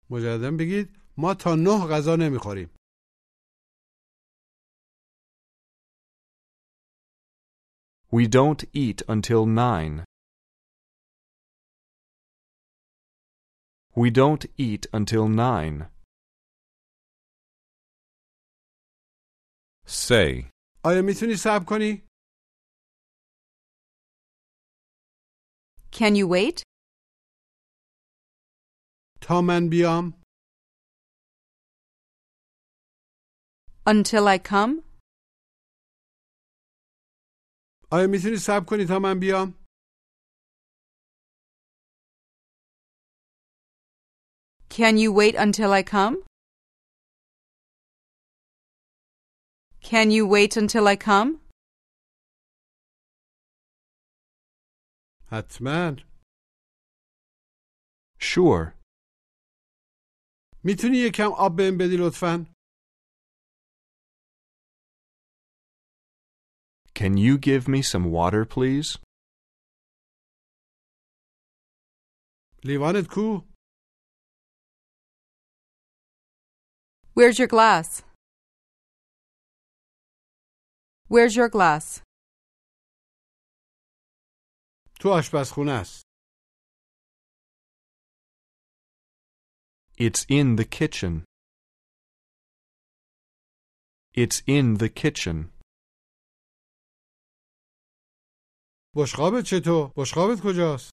مجددا 0.10 0.52
بگید 0.60 1.02
ما 1.18 1.34
تا 1.34 1.56
نه 1.56 1.88
غذا 1.92 2.16
نمیخوریم. 2.16 2.70
We 8.12 8.28
don't 8.28 8.64
eat 8.74 9.02
until 9.10 9.46
nine. 9.46 10.06
We 13.96 14.12
don't 14.12 14.46
eat 14.58 14.88
until 14.94 15.28
nine. 15.28 15.90
Say. 19.88 20.50
آیا 20.84 21.02
میتونی 21.02 21.36
صبر 21.36 21.66
کنی؟ 21.70 22.09
Can 26.00 26.16
you 26.16 26.28
wait? 26.28 26.64
تا 29.22 29.42
من 29.42 29.70
بیام؟ 29.70 30.14
Until 33.88 34.28
I 34.28 34.38
come? 34.38 34.84
آیا 37.92 38.08
میتونی 38.08 38.38
صبر 38.38 38.66
کنی 38.66 38.86
تا 38.86 39.00
من 39.00 39.20
بیام؟ 39.20 39.66
Can 44.70 44.98
you 44.98 45.14
wait 45.14 45.36
until 45.36 45.72
I 45.72 45.84
come? 45.84 46.24
Can 49.82 50.12
you 50.12 50.28
wait 50.28 50.58
until 50.58 50.88
I 50.88 50.96
come? 50.98 51.40
حتما. 55.32 55.96
Sure. 58.20 58.74
میتونی 60.64 60.98
یکم 60.98 61.32
آب 61.38 61.58
بهم 61.58 61.78
بدی 61.78 61.98
لطفا؟ 62.00 62.46
Can 66.96 67.18
you 67.18 67.38
give 67.38 67.68
me 67.68 67.82
some 67.82 68.06
water, 68.12 68.46
please? 68.46 68.98
لیوانت 72.64 73.08
کو؟ 73.14 73.44
Where's 77.16 77.38
your 77.40 77.48
glass? 77.48 78.02
Where's 81.08 81.36
your 81.36 81.50
glass? 81.50 82.02
تو 85.00 85.10
آشپزخونه 85.10 85.72
است. 85.72 86.06
It's 89.98 90.26
in 90.30 90.56
the 90.60 90.66
kitchen. 90.66 91.24
It's 94.14 94.42
in 94.48 94.78
the 94.82 94.90
kitchen. 94.90 95.38
بشقابت 98.96 99.44
چطور؟ 99.46 99.94
بشقابت 99.98 100.38
کجاست؟ 100.44 100.92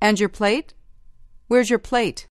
And 0.00 0.20
your 0.20 0.28
plate? 0.28 0.74
Where's 1.48 1.70
your 1.70 1.78
plate? 1.78 2.28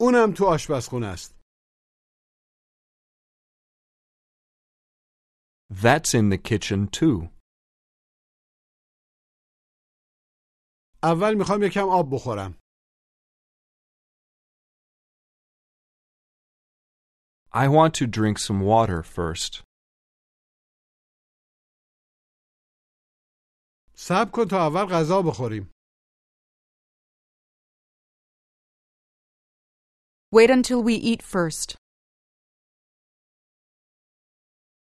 اونم 0.00 0.34
تو 0.38 0.44
آشپزخونه 0.54 1.06
است. 1.06 1.37
That's 5.70 6.14
in 6.14 6.28
the 6.30 6.38
kitchen 6.38 6.88
too. 6.88 7.28
اول 11.02 11.34
میخوام 11.38 11.62
یکم 11.62 11.88
آب 11.88 12.06
بخورم. 12.12 12.54
I 17.52 17.68
want 17.68 17.94
to 17.94 18.06
drink 18.06 18.38
some 18.38 18.60
water 18.60 19.02
first. 19.02 19.62
صبر 23.96 24.30
کن 24.34 24.48
تا 24.50 24.56
اول 24.56 24.86
غذا 24.90 25.22
بخوریم. 25.30 25.70
Wait 30.34 30.50
until 30.50 30.82
we 30.82 30.94
eat 30.94 31.22
first. 31.22 31.76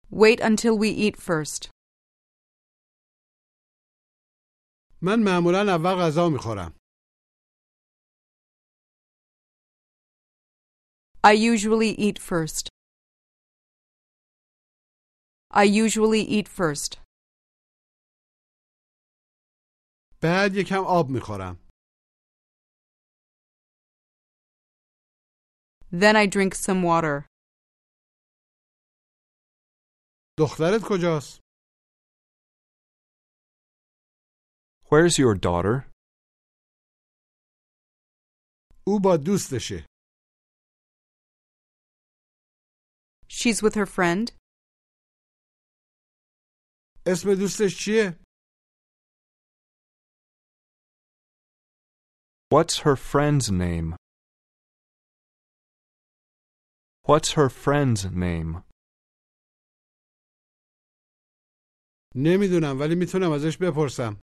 Wait 0.09 0.39
until 0.41 0.77
we 0.77 0.89
eat 0.89 1.15
first. 1.17 1.69
من 5.01 5.23
معمولا 5.25 5.61
اول 5.75 5.95
غذا 5.99 6.29
میخورم. 6.29 6.73
I 11.23 11.33
usually 11.33 11.91
eat 11.91 12.19
first. 12.19 12.69
I 15.51 15.63
usually 15.63 16.21
eat 16.21 16.47
first. 16.47 16.97
بعد 20.23 20.55
یکم 20.55 20.83
آب 20.87 21.09
میخورم. 21.09 21.57
Then 25.91 26.15
I 26.15 26.25
drink 26.25 26.55
some 26.55 26.83
water. 26.83 27.25
دخترت 30.39 30.81
کجاست؟ 30.89 31.41
Where's 34.85 35.17
your 35.17 35.35
daughter? 35.35 35.91
او 38.87 38.99
با 39.03 39.17
دوستشه. 39.25 39.85
She's 43.29 43.61
with 43.63 43.75
her 43.75 43.85
friend. 43.85 44.31
اسم 47.07 47.27
دوستش 47.39 47.71
چیه؟ 47.85 48.19
What's 52.53 52.79
her 52.85 52.97
friend's 52.97 53.49
name? 53.49 53.95
What's 57.03 57.31
her 57.39 57.49
friend's 57.49 58.05
name? 58.11 58.63
نمی‌دونم 62.16 62.80
ولی 62.80 62.94
می‌تونم 62.94 63.32
ازش 63.32 63.56
بپرسم. 63.58 64.20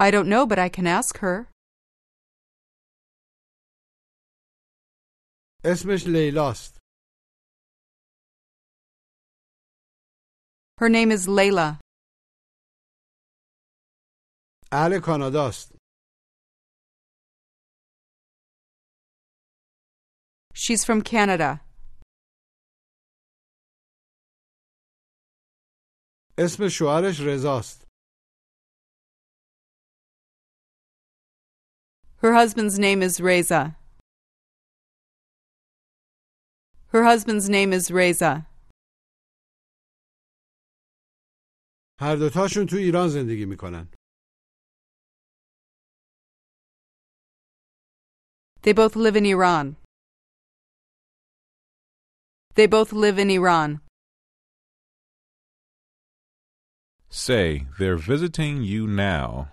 I 0.00 0.10
don't 0.10 0.28
know, 0.28 0.46
but 0.46 0.58
I 0.58 0.68
can 0.68 0.86
ask 0.86 1.18
her. 1.18 1.50
اسمش 5.64 6.04
لیلاست. 6.06 6.78
Her 10.80 10.88
name 10.88 11.10
is 11.10 11.26
Layla. 11.26 11.80
اهل 14.72 15.00
کاناداست. 15.04 15.76
She's 20.54 20.84
from 20.84 21.02
Canada. 21.02 21.65
اسم 26.37 26.67
شوهرش 26.69 27.19
رضاست. 27.19 27.87
Her 32.23 32.33
husband's 32.33 32.77
name 32.79 33.01
is 33.01 33.19
Reza. 33.19 33.75
Her 36.93 37.03
husband's 37.03 37.49
name 37.49 37.73
is 37.73 37.91
Reza. 37.91 38.47
هر 41.99 42.15
دوتاشون 42.15 42.65
تو 42.69 42.75
ایران 42.75 43.09
زندگی 43.09 43.45
میکنن. 43.45 43.87
They 48.63 48.73
both 48.73 48.95
live 48.95 49.15
in 49.15 49.25
Iran. 49.25 49.75
They 52.55 52.67
both 52.67 52.91
live 52.93 53.17
in 53.17 53.29
Iran. 53.29 53.81
Say, 57.09 57.67
they're 57.77 57.97
visiting 57.97 58.63
you 58.63 58.87
now. 58.87 59.51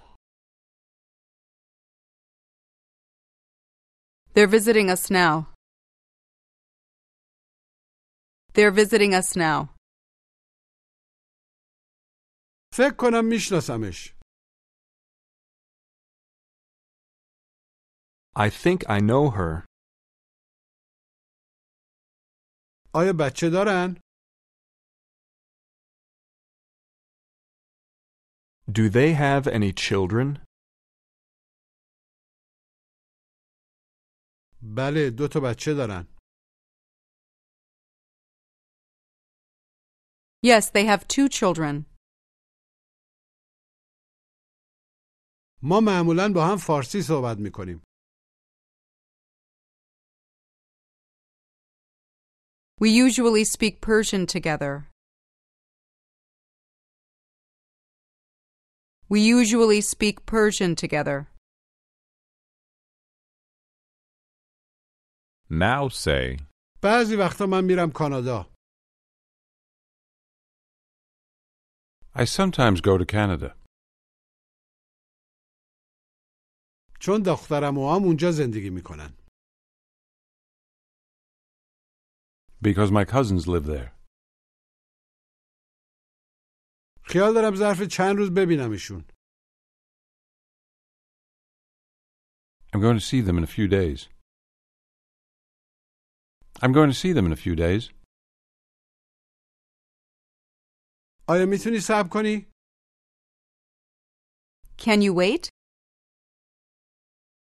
They're 4.34 4.46
visiting 4.58 4.88
us 4.90 5.10
now. 5.10 5.48
They're 8.54 8.70
visiting 8.70 9.12
us 9.14 9.36
now. 9.36 9.74
فکر 12.74 12.94
کنم 12.98 13.24
میشناسمش. 13.28 14.14
I 18.36 18.50
think 18.50 18.84
I 18.88 19.00
know 19.00 19.30
her. 19.36 19.64
آیا 22.94 23.12
بچه 23.20 23.50
دارن؟ 23.50 23.96
Do 28.72 28.88
they 28.88 29.14
have 29.14 29.46
any 29.46 29.72
children? 29.72 30.44
بله 34.62 35.10
دو 35.10 35.28
تا 35.28 35.40
بچه 35.40 35.74
دارن. 35.74 36.06
Yes, 40.42 40.70
they 40.70 40.84
have 40.84 41.08
two 41.08 41.28
children. 41.28 41.84
ما 45.62 45.80
معمولا 45.80 46.32
با 46.34 46.46
هم 46.46 46.56
فارسی 46.56 47.02
صحبت 47.02 47.36
میکنیم. 47.38 47.82
We 52.80 52.90
usually 52.90 53.44
speak 53.44 53.80
Persian 53.80 54.26
together. 54.26 54.88
We 59.08 59.20
usually 59.20 59.80
speak 59.80 60.26
Persian 60.26 60.74
together. 60.76 61.28
Now 65.50 65.88
say, 65.88 66.36
بعضی 66.82 67.16
وقتا 67.16 67.46
من 67.46 67.64
میرم 67.64 67.90
کانادا. 67.94 68.46
I 72.14 72.24
sometimes 72.24 72.80
go 72.80 72.98
to 72.98 73.04
Canada 73.06 73.54
چون 77.00 77.22
دخترم 77.26 77.78
و 77.78 77.94
هم 77.96 78.04
اونجا 78.04 78.30
زندگی 78.32 78.70
میکنن. 78.70 79.14
because 82.62 82.90
my 82.90 83.04
cousins 83.04 83.46
live 83.46 83.66
there. 83.66 83.92
خیال 87.04 87.34
دارم 87.34 87.54
ظرف 87.56 87.82
چند 87.82 88.16
روز 88.18 88.30
ببینمشون. 88.30 89.04
I'm 92.72 92.80
going 92.80 92.98
to 92.98 93.06
see 93.10 93.20
them 93.22 93.38
in 93.38 93.44
a 93.44 93.46
few 93.46 93.66
days. 93.66 94.08
I'm 96.62 96.72
going 96.72 96.90
to 96.90 96.98
see 97.02 97.12
them 97.12 97.26
in 97.26 97.32
a 97.32 97.36
few 97.36 97.54
days. 97.54 97.92
آیا 101.28 101.46
میتونی 101.46 101.78
صبر 101.80 102.08
کنی؟ 102.12 102.46
Can 104.78 105.02
you 105.02 105.14
wait? 105.14 105.48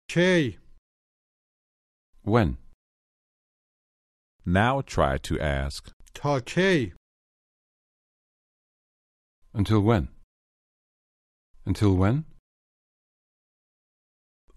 کی؟ 0.09 0.59
When? 2.23 2.57
now 4.45 4.81
try 4.81 5.17
to 5.17 5.39
ask, 5.39 5.91
تا 6.13 6.39
کی؟ 6.39 6.93
Until 9.53 9.81
when? 9.81 10.07
Until 11.65 11.95
when? 12.01 12.23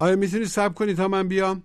آیا 0.01 0.17
میتونی 0.17 0.45
صبر 0.45 0.75
کنی 0.75 0.95
تا 0.95 1.09
من 1.09 1.29
بیام؟ 1.29 1.63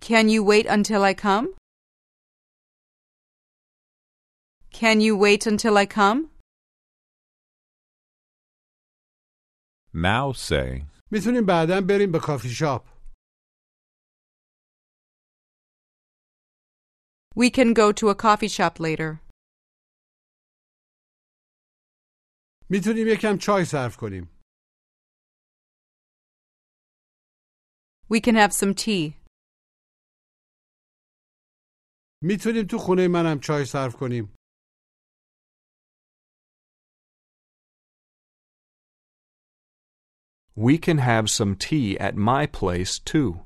Can 0.00 0.28
you 0.28 0.42
wait 0.42 0.66
until 0.66 1.02
I 1.04 1.14
come? 1.14 1.46
Can 4.72 5.00
you 5.00 5.16
wait 5.16 5.46
until 5.46 5.76
I 5.76 5.86
come? 5.86 6.30
now 9.94 10.32
say, 10.32 10.86
میتونیم 11.10 11.46
بعدا 11.46 11.80
بریم 11.80 12.12
به 12.12 12.18
کافی 12.18 12.48
شاپ. 12.50 12.86
We 17.36 17.50
can 17.50 17.72
go 17.72 17.92
to 17.92 18.08
a 18.08 18.14
coffee 18.14 18.48
shop 18.48 18.80
later. 18.80 19.20
میتونیم 22.70 23.06
یکم 23.06 23.36
چای 23.40 23.64
صرف 23.64 23.96
کنیم. 23.96 24.40
We 28.10 28.20
can 28.20 28.34
have 28.34 28.52
some 28.52 28.74
tea. 28.74 29.14
میتونیم 32.22 32.66
تو 32.70 32.78
خونه 32.78 33.08
منم 33.08 33.40
چای 33.42 33.64
صرف 33.64 33.96
کنیم. 33.96 34.34
We 40.56 40.78
can 40.78 40.98
have 40.98 41.30
some 41.30 41.56
tea 41.56 41.98
at 41.98 42.16
my 42.16 42.46
place, 42.46 42.98
too. 42.98 43.40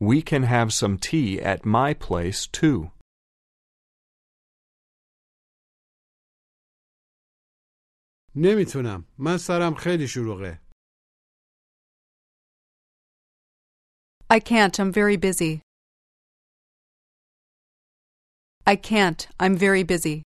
We 0.00 0.22
can 0.22 0.42
have 0.42 0.72
some 0.72 0.98
tea 0.98 1.40
at 1.40 1.64
my 1.64 1.94
place, 1.94 2.46
too. 2.46 2.90
نمیتونم. 8.36 9.04
من 9.18 9.38
سرم 9.38 9.74
خیلی 9.74 10.08
شلوغه. 10.08 10.60
I 14.30 14.40
can't, 14.40 14.80
I'm 14.80 14.92
very 14.92 15.16
busy. 15.16 15.60
I 18.66 18.76
can't, 18.76 19.28
I'm 19.40 19.56
very 19.56 19.84
busy. 19.84 20.22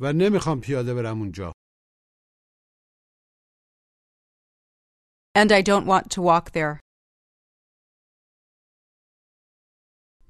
و 0.00 0.12
نمیخوام 0.12 0.60
پیاده 0.60 0.94
برم 0.94 1.18
اونجا. 1.18 1.52
And 5.35 5.51
I 5.51 5.61
don't 5.61 5.85
want 5.85 6.05
to 6.15 6.21
walk 6.21 6.51
there. 6.51 6.79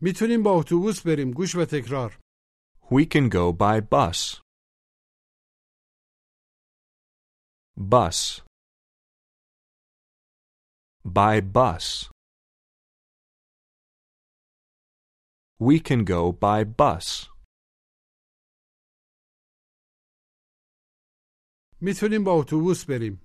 میتونیم 0.01 0.43
با 0.43 0.51
اتوبوس 0.59 1.01
بریم. 1.07 1.31
گوش 1.31 1.55
و 1.55 1.65
تکرار. 1.65 2.19
We 2.91 3.05
can 3.05 3.29
go 3.29 3.51
by 3.51 3.79
bus. 3.81 4.41
Bus. 7.77 8.41
By 11.05 11.41
bus. 11.41 12.09
We 15.59 15.79
can 15.79 16.03
go 16.03 16.31
by 16.31 16.63
bus. 16.79 17.29
میتونیم 21.81 22.23
با 22.23 22.31
اتوبوس 22.33 22.85
بریم. 22.85 23.24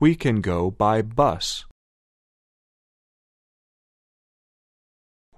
We 0.00 0.14
can 0.14 0.40
go 0.40 0.70
by 0.70 1.02
bus. 1.02 1.64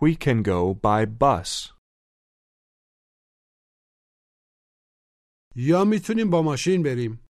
We 0.00 0.16
can 0.16 0.42
go 0.42 0.74
by 0.74 1.06
bus. 1.06 1.72
یا 5.56 5.84
میتونیم 5.90 6.30
با 6.30 6.42
ماشین 6.42 6.82
بریم 6.82 7.24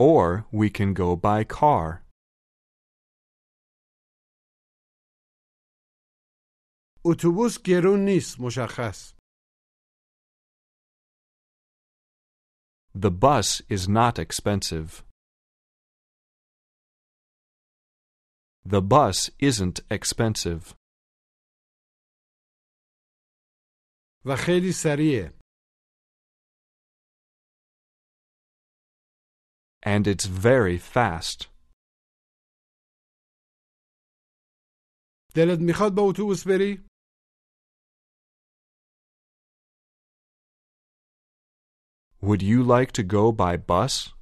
Or 0.00 0.44
we 0.52 0.68
can 0.70 0.92
go 0.92 1.16
by 1.16 1.44
car. 1.44 2.06
اتوبوس 7.04 7.58
گرون 7.66 8.00
نیست 8.04 8.40
مشخص 8.40 9.14
The 12.94 13.10
bus 13.10 13.62
is 13.68 13.88
not 13.88 14.18
expensive. 14.18 15.04
The 18.64 18.82
bus 18.82 19.30
isn't 19.38 19.80
expensive. 19.90 20.74
و 24.24 24.36
خیلی 24.46 24.72
سریعه 24.72 25.32
And 29.86 30.06
it's 30.06 30.26
very 30.26 30.78
fast. 30.78 31.48
دلت 35.34 35.58
میخواد 35.60 35.94
با 35.96 36.02
اتوبوس 36.02 36.46
بری 36.46 36.86
Would 42.22 42.42
you 42.42 42.62
like 42.62 42.92
to 42.92 43.02
go 43.02 43.32
by 43.32 43.56
bus? 43.56 44.12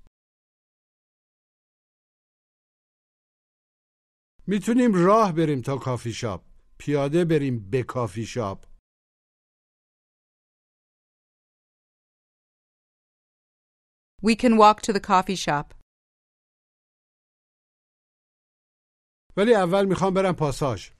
میتونیم 4.47 4.91
راه 4.95 5.33
بریم 5.33 5.63
تا 5.63 5.79
کافی 5.79 6.13
شاپ 6.13 6.45
پیاده 6.79 7.25
بریم 7.25 7.71
به 7.71 7.83
کافی 7.83 8.27
شاپ 8.27 8.67
We 14.23 14.35
can 14.37 14.57
walk 14.57 14.81
to 14.83 14.93
the 14.93 15.01
coffee 15.01 15.37
shop. 15.37 15.75
ولی 19.37 19.55
اول 19.55 19.87
میخوام 19.87 20.15
برم 20.15 20.35
پاساژ 20.39 20.91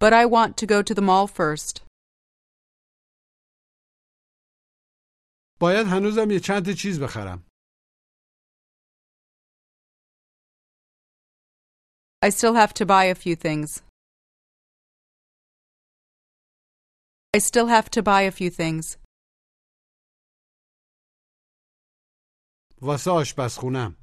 But 0.00 0.12
I 0.12 0.26
want 0.26 0.56
to 0.56 0.66
go 0.66 0.82
to 0.82 0.94
the 0.94 1.02
mall 1.02 1.26
first. 1.26 1.84
باید 5.60 5.86
هنوزم 5.86 6.30
یه 6.30 6.40
چند 6.40 6.64
تا 6.66 6.72
چیز 6.72 7.00
بخرم 7.00 7.46
I 12.26 12.30
still 12.30 12.54
have 12.54 12.72
to 12.80 12.86
buy 12.86 13.04
a 13.04 13.14
few 13.14 13.36
things. 13.36 13.82
I 17.36 17.38
still 17.38 17.66
have 17.66 17.90
to 17.90 18.02
buy 18.02 18.22
a 18.22 18.30
few 18.30 18.50
things. 18.50 18.96
واسه 22.82 23.10
آشپزخونم 23.10 23.96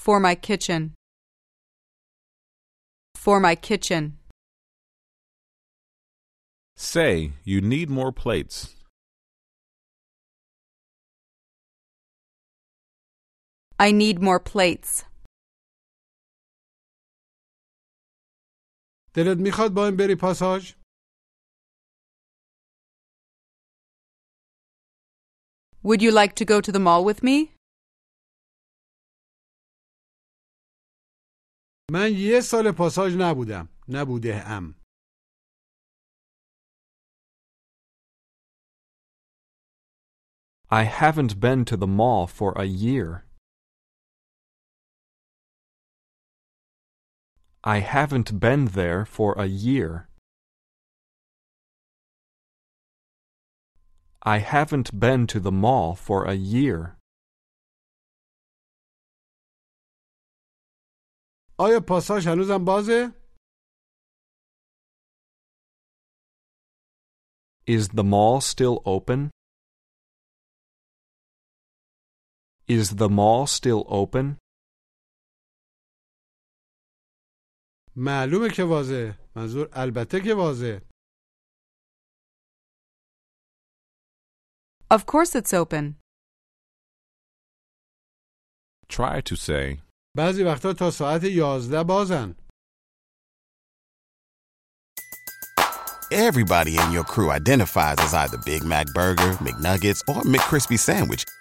For 0.00 0.20
my 0.20 0.34
kitchen. 0.34 0.94
For 3.16 3.40
my 3.40 3.54
kitchen. 3.56 4.19
Say, 6.80 7.32
you 7.44 7.60
need 7.60 7.88
more 7.90 8.12
plates. 8.12 8.74
I 13.78 13.92
need 13.92 14.20
more 14.20 14.40
plates. 14.40 15.04
دلت 19.14 19.38
میخواد 19.38 19.74
با 19.74 19.86
این 19.86 19.96
بری 19.96 20.14
پاساژ 20.20 20.72
Would 25.82 26.02
you 26.02 26.10
like 26.10 26.34
to 26.34 26.44
go 26.44 26.60
to 26.60 26.72
the 26.72 26.80
mall 26.80 27.04
with 27.04 27.22
me? 27.22 27.56
من 31.90 32.12
یه 32.12 32.40
سال 32.40 32.72
پاساژ 32.78 33.12
نبودم 33.20 33.68
نبوده 33.88 34.42
ام 34.46 34.74
I 40.70 40.82
haven't 40.82 41.38
been 41.38 41.64
to 41.66 41.76
the 41.76 41.86
mall 41.86 42.26
for 42.26 42.52
a 42.52 42.64
year. 42.64 43.24
I 47.62 47.78
haven't 47.80 48.38
been 48.40 48.66
there 48.66 49.04
for 49.04 49.32
a 49.34 49.46
year. 49.46 50.08
I 54.22 54.38
haven't 54.38 54.98
been 54.98 55.26
to 55.28 55.38
the 55.40 55.52
mall 55.52 55.94
for 55.94 56.24
a 56.24 56.34
year. 56.34 56.96
آیا 61.58 61.80
پاساژ 61.88 62.26
هنوزم 62.26 62.64
بازه؟ 62.64 63.12
Is 67.66 67.88
the 67.88 68.04
mall 68.04 68.40
still 68.40 68.82
open? 68.84 69.30
Is 72.70 72.96
the 72.96 73.08
mall 73.08 73.46
still 73.46 73.84
open? 73.88 74.36
معلومه 77.96 78.50
که 78.50 78.64
واضحه 78.64 79.18
منظور 79.36 79.68
البته 79.72 80.20
که 80.20 80.34
واضحه 80.34 80.82
Of 84.90 85.04
course 85.06 85.34
it's 85.34 85.52
open. 85.52 85.96
Try 88.88 89.20
to 89.20 89.36
say, 89.36 89.82
بعضی 90.16 90.42
وقتا 90.42 90.72
تا 90.72 90.90
ساعت 90.90 91.24
یازده 91.24 91.82
بازن 91.84 92.34
Everybody 96.12 96.78
in 96.78 96.92
your 96.92 97.02
crew 97.02 97.30
identifies 97.32 97.98
as 97.98 98.14
either 98.14 98.38
Big 98.38 98.62
Mac 98.62 98.86
Burger, 98.94 99.32
McNuggets, 99.46 100.00
or 100.08 100.22
McCrispy 100.22 100.78
Sandwich. 100.78 101.24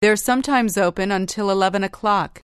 They're 0.00 0.16
sometimes 0.16 0.76
open 0.76 1.10
until 1.12 1.50
11 1.50 1.84
o'clock. 1.84 2.40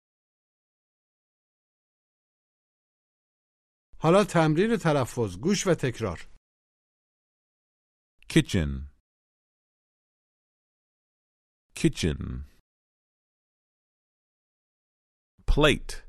حالا 3.99 4.23
تمرین 4.23 4.77
تلفظ 4.77 5.37
گوش 5.37 5.67
و 5.67 5.73
تکرار 5.73 6.35
kitchen. 8.35 8.87
Kitchen. 11.73 12.45
Plate. 15.45 16.01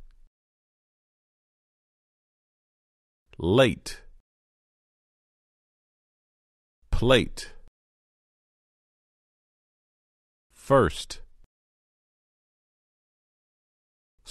Late. 3.38 4.01
Plate. 6.90 7.53
First. 10.53 11.20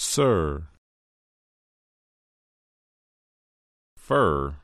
Sir. 0.03 0.63
Fur. 3.99 4.57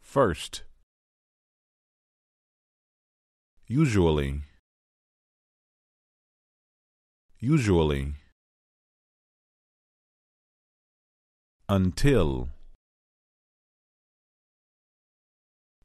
First. 0.00 0.62
Usually. 3.68 4.40
Usually. 7.38 8.14
Until. 11.68 12.48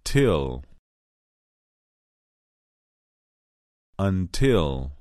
Till. 0.05 0.63
Until. 3.99 4.93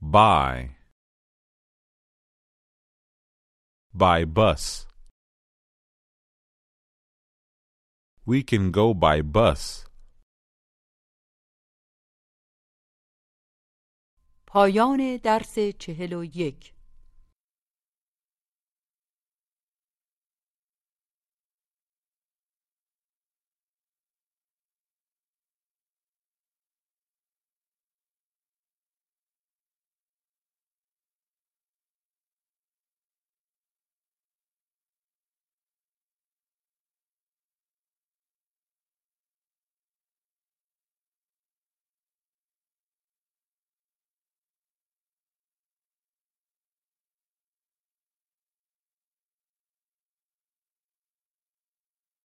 By. 0.00 0.76
By 3.92 4.24
bus. 4.24 4.86
We 8.26 8.42
can 8.42 8.70
go 8.70 8.94
by 8.94 9.22
bus. 9.22 9.86
پایان 14.46 15.16
درس 15.22 15.58
چهل 15.58 16.12
و 16.12 16.24
یک 16.24 16.74